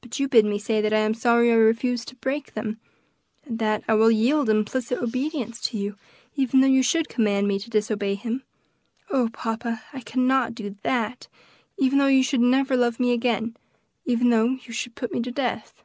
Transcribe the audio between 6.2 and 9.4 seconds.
even though you should command me to disobey him. Oh,